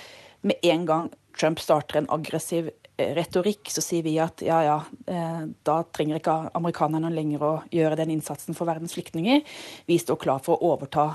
med 0.45 0.61
en 0.61 0.85
gang 0.85 1.09
Trump 1.33 1.57
starter 1.63 1.97
en 1.97 2.11
aggressiv 2.13 2.69
retorikk, 2.97 3.71
så 3.73 3.81
sier 3.81 4.03
vi 4.05 4.13
at 4.21 4.43
ja, 4.45 4.59
ja, 4.61 4.75
eh, 5.09 5.45
da 5.65 5.79
trenger 5.95 6.19
ikke 6.19 6.35
amerikanerne 6.53 7.09
lenger 7.13 7.45
å 7.45 7.53
gjøre 7.73 7.97
den 7.97 8.11
innsatsen 8.13 8.53
for 8.57 8.69
verdens 8.69 8.93
flyktninger. 8.93 9.41
Vi 9.89 9.97
står 9.97 10.19
klar 10.21 10.43
for 10.45 10.59
å 10.59 10.75
overta 10.75 11.07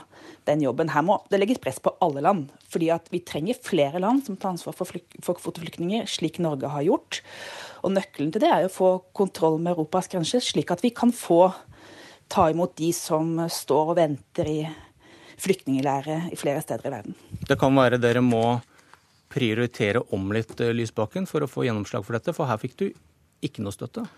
den 0.49 0.65
jobben. 0.65 0.91
Her 0.91 1.05
må 1.07 1.21
det 1.31 1.39
legges 1.39 1.61
press 1.63 1.79
på 1.83 1.95
alle 2.03 2.25
land. 2.25 2.51
fordi 2.69 2.91
at 2.93 3.07
vi 3.09 3.23
trenger 3.25 3.57
flere 3.65 3.99
land 3.99 4.27
som 4.27 4.37
tar 4.37 4.51
ansvar 4.51 4.75
for, 4.77 4.91
kvoteflyktninger, 5.25 6.05
slik 6.05 6.39
Norge 6.39 6.69
har 6.69 6.83
gjort. 6.83 7.23
Og 7.83 7.95
nøkkelen 7.95 8.33
til 8.33 8.43
det 8.43 8.51
er 8.51 8.67
å 8.67 8.73
få 8.73 8.91
kontroll 9.17 9.57
med 9.59 9.73
Europas 9.73 10.09
grenser, 10.09 10.41
slik 10.45 10.71
at 10.71 10.83
vi 10.85 10.91
kan 10.91 11.13
få 11.13 11.55
ta 12.29 12.51
imot 12.51 12.77
de 12.77 12.93
som 12.93 13.39
står 13.49 13.95
og 13.95 13.97
venter 13.97 14.51
i 14.51 14.61
flyktningleirer 15.41 16.29
i 16.33 16.37
flere 16.37 16.61
steder 16.61 16.91
i 16.91 16.93
verden. 16.93 17.17
Det 17.49 17.57
kan 17.57 17.73
være 17.73 18.01
dere 18.03 18.21
må 18.21 18.59
prioritere 19.33 20.03
om 20.15 20.33
litt, 20.33 20.61
eh, 20.61 20.73
Lysbakken, 20.73 21.27
for 21.29 21.41
å 21.41 21.51
få 21.51 21.67
gjennomslag 21.67 22.05
for 22.05 22.19
dette? 22.19 22.35
For 22.35 22.47
her 22.47 22.59
fikk 22.59 22.77
du 22.77 22.93
ikke 23.43 23.63
noe 23.63 23.73
støtte. 23.73 24.09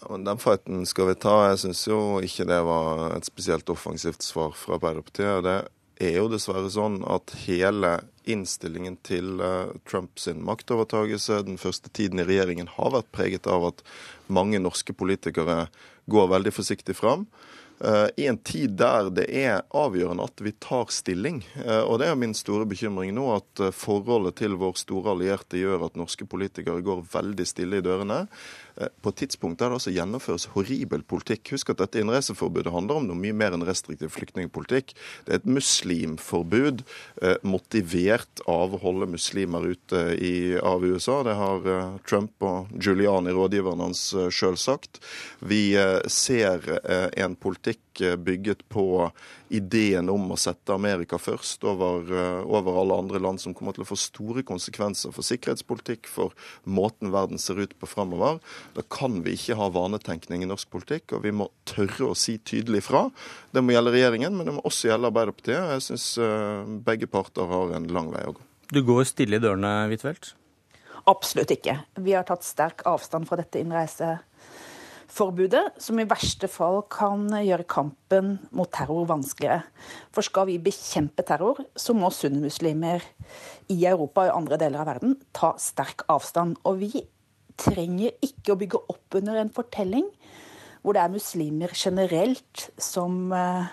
Ja, 0.00 0.06
men 0.10 0.24
Den 0.24 0.38
fighten 0.38 0.86
skal 0.86 1.06
vi 1.08 1.14
ta. 1.14 1.48
Jeg 1.50 1.58
syns 1.64 1.86
jo 1.86 2.20
ikke 2.20 2.46
det 2.46 2.62
var 2.64 3.16
et 3.16 3.24
spesielt 3.24 3.68
offensivt 3.72 4.22
svar 4.22 4.52
fra 4.52 4.78
Arbeiderpartiet. 4.78 5.42
Det 5.42 5.68
er 6.00 6.18
jo 6.20 6.28
dessverre 6.28 6.70
sånn 6.70 7.02
at 7.08 7.34
hele 7.46 8.04
innstillingen 8.28 8.98
til 9.02 9.40
uh, 9.40 9.72
Trumps 9.88 10.28
maktovertagelse 10.28 11.40
den 11.46 11.58
første 11.58 11.90
tiden 11.90 12.20
i 12.20 12.26
regjeringen 12.28 12.68
har 12.76 12.92
vært 12.92 13.10
preget 13.10 13.46
av 13.46 13.64
at 13.72 13.82
mange 14.28 14.60
norske 14.60 14.92
politikere 14.92 15.66
går 16.06 16.28
veldig 16.28 16.52
forsiktig 16.52 16.94
fram. 16.94 17.26
I 18.16 18.24
en 18.26 18.38
tid 18.42 18.72
der 18.80 19.10
det 19.14 19.26
er 19.30 19.60
avgjørende 19.76 20.24
at 20.26 20.40
vi 20.42 20.50
tar 20.58 20.90
stilling. 20.90 21.40
Og 21.86 21.98
det 22.02 22.08
er 22.08 22.18
min 22.18 22.34
store 22.34 22.66
bekymring 22.66 23.12
nå, 23.14 23.26
at 23.36 23.62
forholdet 23.76 24.40
til 24.40 24.56
vår 24.58 24.74
store 24.80 25.14
allierte 25.14 25.60
gjør 25.60 25.86
at 25.86 25.98
norske 26.00 26.26
politikere 26.26 26.82
går 26.82 27.04
veldig 27.12 27.46
stille 27.46 27.78
i 27.78 27.84
dørene. 27.86 28.24
Eh, 28.80 28.88
på 29.02 29.12
tidspunkt 29.12 29.58
der 29.58 29.72
det 29.72 29.78
altså 29.78 29.92
gjennomføres 29.94 30.48
horribel 30.54 31.02
politikk. 31.06 31.52
Husk 31.54 31.72
at 31.72 31.80
dette 31.82 32.02
innreiseforbudet 32.02 32.72
handler 32.74 33.00
om 33.00 33.08
noe 33.08 33.18
mye 33.18 33.36
mer 33.36 33.56
enn 33.56 33.66
restriktiv 33.66 34.12
flyktningpolitikk. 34.14 34.94
Det 35.26 35.34
er 35.34 35.40
et 35.40 35.50
muslimforbud 35.58 36.84
eh, 37.22 37.36
motivert 37.42 38.44
av 38.46 38.76
å 38.76 38.82
holde 38.82 39.10
muslimer 39.10 39.66
ute 39.72 40.04
i, 40.14 40.34
av 40.58 40.86
USA. 40.86 41.20
Det 41.26 41.36
har 41.38 41.68
eh, 41.74 41.98
Trump 42.08 42.46
og 42.46 42.70
Giuliani, 42.78 43.34
rådgiveren 43.34 43.82
hans, 43.88 44.04
sjøl 44.34 44.56
sagt. 44.58 45.00
Vi 45.42 45.60
ser 46.10 46.64
en 46.88 47.34
politikk 47.38 47.87
bygget 48.00 48.64
på 48.72 49.08
ideen 49.54 50.10
om 50.12 50.26
å 50.32 50.38
sette 50.38 50.74
Amerika 50.74 51.18
først 51.20 51.64
over, 51.68 52.08
over, 52.44 52.80
alle 52.80 52.98
andre 53.02 53.20
land, 53.22 53.40
som 53.42 53.54
kommer 53.56 53.76
til 53.76 53.84
å 53.84 53.88
få 53.88 53.98
store 53.98 54.44
konsekvenser 54.46 55.14
for 55.14 55.26
sikkerhetspolitikk, 55.26 56.08
for 56.10 56.34
måten 56.64 57.12
verden 57.14 57.40
ser 57.40 57.60
ut 57.62 57.74
på 57.78 57.88
fremover. 57.88 58.40
Da 58.76 58.84
kan 58.86 59.22
vi 59.24 59.36
ikke 59.38 59.58
ha 59.58 59.70
vanetenkning 59.72 60.44
i 60.44 60.50
norsk 60.50 60.70
politikk, 60.72 61.16
og 61.16 61.24
vi 61.26 61.34
må 61.34 61.48
tørre 61.68 62.10
å 62.10 62.18
si 62.18 62.38
tydelig 62.38 62.84
fra. 62.88 63.06
Det 63.52 63.64
må 63.64 63.74
gjelde 63.74 63.94
regjeringen, 63.94 64.36
men 64.36 64.48
det 64.48 64.56
må 64.58 64.64
også 64.68 64.92
gjelde 64.92 65.12
Arbeiderpartiet. 65.12 65.72
Jeg 65.74 65.86
syns 65.88 66.10
eh, 66.22 66.76
begge 66.86 67.08
parter 67.10 67.48
har 67.48 67.74
en 67.76 67.88
lang 67.92 68.12
vei 68.14 68.26
å 68.28 68.36
gå. 68.36 68.44
Du 68.68 68.82
går 68.84 69.06
stille 69.08 69.38
i 69.38 69.42
dørene, 69.42 69.88
Huitfeldt? 69.88 70.34
Absolutt 71.08 71.54
ikke. 71.54 71.78
Vi 72.04 72.12
har 72.12 72.26
tatt 72.28 72.44
sterk 72.44 72.84
avstand 72.88 73.28
fra 73.28 73.38
dette 73.40 73.62
innreiseforbudet, 73.62 74.24
som 75.08 75.98
i 75.98 76.06
verste 76.08 76.48
fall 76.48 76.82
kan 76.92 77.26
gjøre 77.32 77.66
kampen 77.68 78.36
mot 78.52 78.70
terror 78.70 79.06
vanskeligere. 79.08 79.64
For 80.12 80.22
skal 80.22 80.46
vi 80.50 80.58
bekjempe 80.62 81.24
terror, 81.26 81.58
så 81.74 81.94
må 81.96 82.10
sunnimuslimer 82.12 83.02
i 83.72 83.78
Europa 83.86 84.28
og 84.28 84.36
andre 84.36 84.58
deler 84.60 84.82
av 84.82 84.90
verden 84.92 85.16
ta 85.32 85.54
sterk 85.58 86.04
avstand. 86.08 86.58
Og 86.68 86.78
vi 86.84 87.06
trenger 87.58 88.14
ikke 88.22 88.54
å 88.54 88.60
bygge 88.60 88.84
opp 88.92 89.18
under 89.18 89.40
en 89.40 89.50
fortelling 89.50 90.06
hvor 90.82 90.94
det 90.94 91.02
er 91.02 91.10
muslimer 91.12 91.72
generelt 91.74 92.68
som 92.80 93.32
eh, 93.34 93.66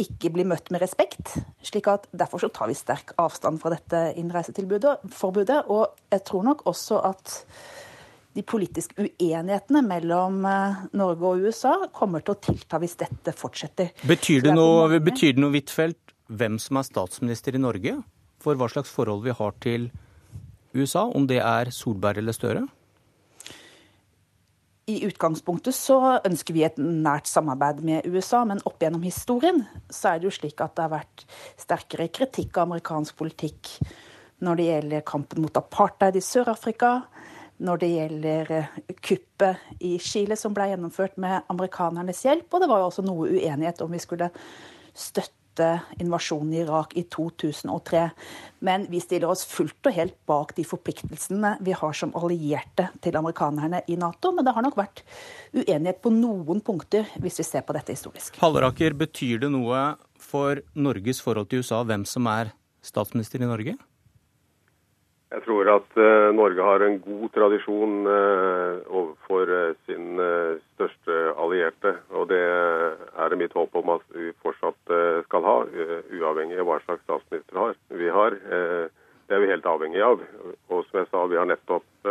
ikke 0.00 0.30
blir 0.34 0.46
møtt 0.48 0.70
med 0.74 0.82
respekt. 0.82 1.34
slik 1.62 1.88
at 1.90 2.06
Derfor 2.12 2.42
så 2.42 2.50
tar 2.54 2.70
vi 2.70 2.78
sterk 2.78 3.12
avstand 3.18 3.60
fra 3.62 3.74
dette 3.74 4.14
innreiseforbudet. 4.20 5.64
Og 5.68 5.98
jeg 6.12 6.24
tror 6.26 6.46
nok 6.46 6.64
også 6.70 7.00
at 7.10 7.34
de 8.34 8.42
politiske 8.42 8.96
uenighetene 8.98 9.82
mellom 9.86 10.40
eh, 10.48 10.84
Norge 10.98 11.30
og 11.30 11.44
USA 11.46 11.74
kommer 11.94 12.24
til 12.24 12.34
å 12.34 12.40
tilta 12.42 12.80
hvis 12.82 12.96
dette 13.00 13.34
fortsetter. 13.36 13.92
Betyr 14.06 14.44
det, 14.48 14.54
noe, 14.56 14.98
betyr 15.02 15.36
det 15.36 15.44
noe, 15.44 15.54
Huitfeldt, 15.54 16.14
hvem 16.34 16.58
som 16.62 16.80
er 16.80 16.88
statsminister 16.88 17.54
i 17.54 17.62
Norge? 17.62 17.98
For 18.42 18.58
hva 18.58 18.68
slags 18.72 18.92
forhold 18.92 19.22
vi 19.24 19.34
har 19.36 19.54
til 19.64 19.90
USA, 20.74 21.06
om 21.06 21.28
det 21.30 21.38
er 21.40 21.70
Solberg 21.72 22.20
eller 22.20 22.34
Støre? 22.36 22.64
I 24.90 24.98
utgangspunktet 25.06 25.72
så 25.72 25.96
ønsker 26.18 26.52
vi 26.52 26.64
et 26.66 26.76
nært 26.76 27.28
samarbeid 27.30 27.78
med 27.86 28.08
USA, 28.10 28.42
men 28.44 28.60
opp 28.68 28.82
gjennom 28.82 29.04
historien 29.06 29.62
så 29.88 30.10
er 30.10 30.20
det 30.20 30.28
jo 30.28 30.34
slik 30.36 30.60
at 30.60 30.74
det 30.76 30.84
har 30.84 30.92
vært 30.92 31.24
sterkere 31.60 32.10
kritikk 32.12 32.58
av 32.58 32.66
amerikansk 32.66 33.16
politikk 33.16 33.70
når 34.44 34.58
det 34.60 34.66
gjelder 34.66 35.06
kampen 35.08 35.40
mot 35.40 35.56
apartheid 35.56 36.18
i 36.18 36.24
Sør-Afrika, 36.24 36.98
når 37.62 37.80
det 37.82 37.92
gjelder 37.92 38.52
eh, 38.52 38.74
kuppet 39.04 39.80
i 39.84 39.96
Chile 40.02 40.36
som 40.38 40.54
ble 40.56 40.70
gjennomført 40.72 41.16
med 41.20 41.46
amerikanernes 41.52 42.24
hjelp, 42.26 42.48
og 42.50 42.62
det 42.62 42.70
var 42.70 42.82
jo 42.82 42.90
også 42.90 43.06
noe 43.06 43.30
uenighet 43.30 43.82
om 43.84 43.94
vi 43.94 44.02
skulle 44.02 44.30
støtte 44.94 45.68
invasjonen 46.02 46.50
i 46.56 46.62
Irak 46.64 46.96
i 46.98 47.04
2003. 47.14 48.08
Men 48.66 48.88
vi 48.90 48.98
stiller 49.02 49.30
oss 49.30 49.44
fullt 49.46 49.86
og 49.86 49.94
helt 49.94 50.16
bak 50.26 50.50
de 50.56 50.64
forpliktelsene 50.66 51.54
vi 51.62 51.76
har 51.78 51.94
som 51.94 52.14
allierte 52.18 52.88
til 53.04 53.20
amerikanerne 53.20 53.84
i 53.86 53.98
Nato. 54.00 54.32
Men 54.34 54.46
det 54.46 54.56
har 54.56 54.66
nok 54.66 54.80
vært 54.80 55.04
uenighet 55.54 56.02
på 56.02 56.10
noen 56.10 56.62
punkter, 56.64 57.06
hvis 57.22 57.38
vi 57.38 57.46
ser 57.46 57.62
på 57.62 57.76
dette 57.76 57.94
historisk. 57.94 58.40
Halleraker, 58.42 58.98
betyr 58.98 59.46
det 59.46 59.54
noe 59.54 59.92
for 60.18 60.58
Norges 60.74 61.22
forhold 61.22 61.52
til 61.52 61.62
USA 61.62 61.84
hvem 61.86 62.02
som 62.08 62.26
er 62.34 62.50
statsminister 62.84 63.42
i 63.42 63.46
Norge? 63.46 63.78
Jeg 65.34 65.42
tror 65.42 65.66
at 65.66 65.96
uh, 65.98 66.30
Norge 66.30 66.62
har 66.62 66.82
en 66.86 67.00
god 67.02 67.30
tradisjon 67.34 67.94
uh, 68.06 68.76
overfor 68.86 69.50
uh, 69.50 69.72
sin 69.88 70.20
største 70.76 71.16
allierte. 71.42 71.96
Og 72.14 72.28
det 72.30 72.38
er 72.38 73.32
det 73.32 73.38
mitt 73.40 73.56
håp 73.58 73.74
om 73.80 73.96
at 73.96 74.04
vi 74.14 74.30
fortsatt 74.44 74.94
skal 75.26 75.46
ha, 75.48 75.56
uavhengig 76.14 76.60
av 76.60 76.68
hva 76.68 76.78
slags 76.84 77.02
statsminister 77.06 77.74
vi 77.98 78.12
har. 78.14 78.36
det 78.38 79.34
er 79.34 79.42
vi 79.42 79.50
helt 79.50 79.66
avhengig 79.66 80.02
av. 80.06 80.22
Og 80.70 80.84
som 80.86 81.00
jeg 81.00 81.10
sa, 81.10 81.24
vi 81.26 81.38
har 81.40 81.50
nettopp 81.50 82.06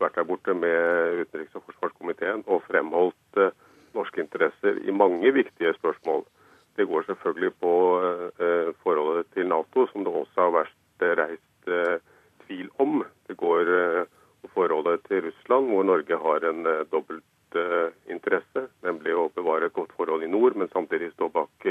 vært 0.00 0.18
der 0.18 0.28
borte 0.28 0.54
med 0.56 1.22
utenriks- 1.22 1.56
og 1.56 1.64
forsvarskomiteen 1.68 2.44
og 2.46 2.64
fremholdt 2.68 3.40
norske 3.96 4.20
interesser 4.24 4.80
i 4.84 4.92
mange 4.92 5.32
viktige 5.32 5.72
spørsmål. 5.78 6.24
Det 6.76 6.88
går 6.88 7.08
selvfølgelig 7.08 7.52
på 7.60 7.74
forholdet 8.84 9.32
til 9.34 9.48
Nato, 9.48 9.86
som 9.92 10.04
det 10.04 10.12
også 10.12 10.48
har 10.48 10.56
vært 10.62 11.08
reist 11.24 11.74
tvil 12.50 12.68
om. 12.76 13.04
Det 13.26 13.34
går 13.34 13.64
på 13.64 14.48
eh, 14.48 14.50
forholdet 14.54 15.04
til 15.08 15.22
Russland, 15.28 15.70
hvor 15.70 15.84
Norge 15.86 16.16
har 16.18 16.46
en 16.50 16.66
eh, 16.66 16.86
dobbelt 16.92 17.56
eh, 17.56 17.90
interesse, 18.10 18.66
nemlig 18.86 19.14
å 19.14 19.30
bevare 19.34 19.70
et 19.70 19.76
godt 19.76 19.94
forhold 19.96 20.26
i 20.26 20.30
nord, 20.30 20.56
men 20.58 20.70
samtidig 20.74 21.12
stå 21.14 21.30
bak 21.34 21.68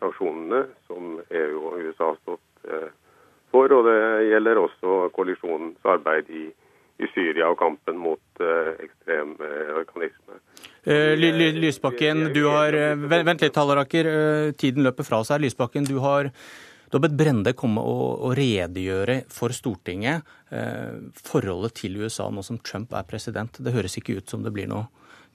sanksjonene 0.00 0.66
som 0.88 1.18
EU 1.30 1.62
og 1.70 1.80
USA 1.80 2.10
har 2.12 2.18
stått 2.22 2.68
for. 3.54 3.72
Og 3.72 3.86
det 3.86 4.00
gjelder 4.28 4.58
også 4.58 4.96
koalisjonens 5.14 5.86
arbeid 5.86 6.28
i, 6.34 6.48
i 6.98 7.08
Syria 7.14 7.48
og 7.52 7.60
kampen 7.62 7.96
mot 8.02 8.42
ekstrem 8.82 9.36
organisme. 9.78 10.40
Lysbakken, 11.62 12.26
du 12.34 12.42
har 12.50 12.74
Vent 13.06 13.46
litt, 13.46 13.56
Halleraker. 13.56 14.10
Tiden 14.60 14.84
løper 14.84 15.06
fra 15.06 15.22
seg. 15.24 15.46
Lysbakken, 15.46 15.86
du 15.88 16.02
har 16.02 16.32
du 16.94 17.00
bør 17.02 17.14
Brende 17.18 17.54
komme 17.58 17.82
og, 17.82 18.20
og 18.28 18.36
redegjøre 18.38 19.24
for 19.32 19.54
Stortinget 19.54 20.22
eh, 20.54 21.00
forholdet 21.18 21.74
til 21.80 21.98
USA 21.98 22.28
nå 22.30 22.44
som 22.46 22.60
Trump 22.62 22.94
er 22.94 23.08
president. 23.08 23.58
Det 23.58 23.74
høres 23.74 23.98
ikke 23.98 24.20
ut 24.20 24.30
som 24.30 24.44
det 24.44 24.54
blir 24.54 24.70
noe 24.70 24.86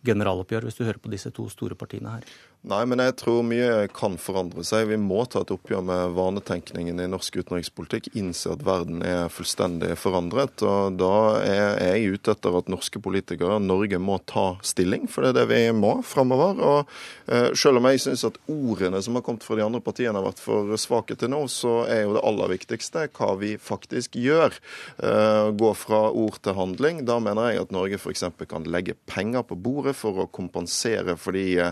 generaloppgjør, 0.08 0.68
hvis 0.68 0.78
du 0.80 0.86
hører 0.86 1.02
på 1.04 1.12
disse 1.12 1.32
to 1.36 1.50
store 1.52 1.76
partiene 1.76 2.14
her. 2.14 2.28
Nei, 2.68 2.82
men 2.92 3.00
jeg 3.00 3.14
tror 3.22 3.38
mye 3.48 3.86
kan 3.96 4.18
forandre 4.20 4.66
seg. 4.68 4.90
Vi 4.90 4.98
må 5.00 5.22
ta 5.32 5.46
et 5.46 5.52
oppgjør 5.54 5.80
med 5.88 6.16
vanetenkningen 6.18 6.98
i 7.00 7.06
norsk 7.08 7.38
utenrikspolitikk. 7.40 8.10
Innse 8.20 8.52
at 8.52 8.66
verden 8.68 9.00
er 9.00 9.32
fullstendig 9.32 9.94
forandret. 9.96 10.60
Og 10.68 10.98
da 11.00 11.40
er 11.40 11.80
jeg 11.96 12.18
ute 12.18 12.34
etter 12.36 12.58
at 12.60 12.68
norske 12.68 13.00
politikere, 13.00 13.62
Norge, 13.64 14.02
må 14.04 14.18
ta 14.28 14.58
stilling. 14.60 15.08
For 15.08 15.24
det 15.24 15.32
er 15.32 15.38
det 15.38 15.46
vi 15.54 15.62
må 15.78 15.94
framover. 16.04 16.60
Og 16.60 16.92
uh, 17.32 17.48
selv 17.56 17.80
om 17.80 17.88
jeg 17.88 18.04
syns 18.04 18.26
at 18.28 18.42
ordene 18.52 19.00
som 19.08 19.16
har 19.16 19.24
kommet 19.24 19.48
fra 19.48 19.56
de 19.56 19.64
andre 19.64 19.82
partiene 19.86 20.20
har 20.20 20.28
vært 20.28 20.44
for 20.44 20.76
svake 20.84 21.16
til 21.16 21.32
nå, 21.32 21.46
så 21.48 21.86
er 21.88 22.04
jo 22.04 22.18
det 22.18 22.26
aller 22.28 22.54
viktigste 22.58 23.06
hva 23.16 23.32
vi 23.40 23.54
faktisk 23.56 24.20
gjør. 24.20 24.60
Uh, 25.00 25.56
gå 25.56 25.72
fra 25.80 26.10
ord 26.12 26.42
til 26.44 26.60
handling. 26.60 27.06
Da 27.08 27.22
mener 27.24 27.54
jeg 27.54 27.64
at 27.64 27.74
Norge 27.80 28.04
f.eks. 28.04 28.28
kan 28.52 28.68
legge 28.68 29.00
penger 29.08 29.48
på 29.48 29.56
bordet 29.56 29.96
for 29.96 30.26
å 30.26 30.28
kompensere 30.28 31.16
for 31.16 31.40
de 31.40 31.48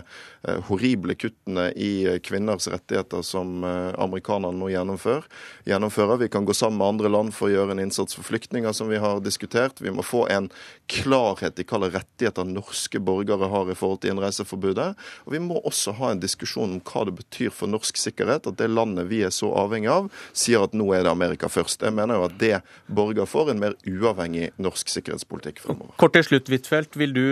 horrible 0.78 1.14
kuttene 1.18 1.68
i 1.76 2.18
kvinners 2.24 2.68
rettigheter 2.70 3.22
som 3.26 3.64
eh, 3.64 3.92
amerikanerne 3.98 4.58
nå 4.58 4.70
gjennomfører. 4.70 6.16
Vi 6.18 6.28
kan 6.28 6.44
gå 6.44 6.54
sammen 6.54 6.78
med 6.78 6.86
andre 6.86 7.10
land 7.12 7.34
for 7.34 7.48
å 7.48 7.52
gjøre 7.52 7.74
en 7.74 7.82
innsats 7.82 8.14
for 8.16 8.26
flyktninger, 8.26 8.72
som 8.72 8.88
vi 8.88 9.00
har 9.02 9.20
diskutert. 9.24 9.82
Vi 9.82 9.90
må 9.90 10.04
få 10.06 10.26
en 10.30 10.48
klarhet 10.88 11.58
i 11.58 11.66
hvilke 11.66 11.90
rettigheter 11.98 12.46
norske 12.48 13.00
borgere 13.02 13.50
har 13.50 13.70
i 13.70 13.76
forhold 13.76 14.02
til 14.02 14.14
innreiseforbudet. 14.14 14.88
Og 15.26 15.34
vi 15.34 15.42
må 15.42 15.60
også 15.66 15.96
ha 15.98 16.12
en 16.12 16.22
diskusjon 16.22 16.78
om 16.78 16.82
hva 16.86 17.04
det 17.08 17.16
betyr 17.18 17.52
for 17.54 17.70
norsk 17.70 17.98
sikkerhet 17.98 18.48
at 18.48 18.58
det 18.60 18.70
landet 18.70 19.08
vi 19.10 19.22
er 19.26 19.34
så 19.34 19.50
avhengig 19.58 19.90
av, 19.92 20.08
sier 20.32 20.64
at 20.64 20.76
nå 20.76 20.90
er 20.94 21.04
det 21.06 21.12
Amerika 21.12 21.50
først. 21.52 21.84
Jeg 21.84 21.96
mener 21.96 22.20
jo 22.20 22.28
at 22.28 22.38
det 22.40 22.54
borger 22.86 23.28
for 23.28 23.50
en 23.52 23.60
mer 23.60 23.76
uavhengig 23.88 24.52
norsk 24.60 24.94
sikkerhetspolitikk 24.94 25.62
fremover. 25.64 25.96
Kort 26.00 26.16
til 26.16 26.26
slutt, 26.26 26.48
Huitfeldt. 26.52 26.96
Vil 26.98 27.14
du 27.16 27.26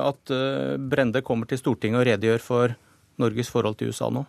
at 0.00 0.32
eh, 0.34 0.76
Brende 0.90 1.24
kommer 1.26 1.50
til 1.50 1.60
Stortinget 1.60 2.02
og 2.02 2.08
redegjør 2.08 2.44
for 2.44 2.78
Norges 3.20 3.50
forhold 3.52 3.78
til 3.80 3.92
USA 3.92 4.10
nå? 4.12 4.24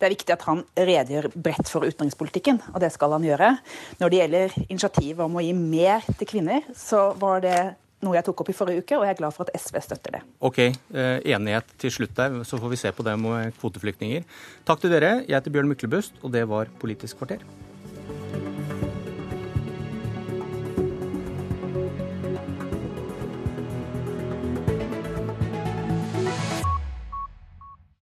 Det 0.00 0.06
er 0.06 0.14
viktig 0.14 0.32
at 0.32 0.46
han 0.48 0.62
redegjør 0.76 1.28
bredt 1.34 1.68
for 1.68 1.84
utenrikspolitikken, 1.84 2.62
og 2.72 2.80
det 2.80 2.88
skal 2.94 3.12
han 3.16 3.26
gjøre. 3.26 3.52
Når 4.00 4.12
det 4.12 4.20
gjelder 4.22 4.56
initiativet 4.66 5.22
om 5.26 5.36
å 5.36 5.44
gi 5.44 5.52
mer 5.56 6.06
til 6.16 6.30
kvinner, 6.30 6.64
så 6.76 7.10
var 7.20 7.44
det 7.44 7.58
noe 8.00 8.16
jeg 8.16 8.24
tok 8.30 8.42
opp 8.42 8.50
i 8.52 8.56
forrige 8.56 8.84
uke, 8.84 8.96
og 8.96 9.04
jeg 9.04 9.14
er 9.14 9.18
glad 9.18 9.36
for 9.36 9.44
at 9.44 9.56
SV 9.60 9.80
støtter 9.84 10.16
det. 10.16 10.22
Ok, 10.40 10.60
eh, 10.64 11.16
Enighet 11.34 11.74
til 11.80 11.92
slutt 11.92 12.16
der, 12.16 12.40
så 12.48 12.60
får 12.60 12.72
vi 12.72 12.80
se 12.80 12.92
på 12.96 13.04
det 13.04 13.16
med 13.20 13.52
kvoteflyktninger. 13.60 14.24
Takk 14.64 14.80
til 14.80 14.94
dere. 14.94 15.18
Jeg 15.26 15.36
heter 15.36 15.52
Bjørn 15.52 15.68
Myklebust, 15.68 16.16
og 16.24 16.32
det 16.32 16.46
var 16.48 16.72
Politisk 16.80 17.20
kvarter. 17.20 17.44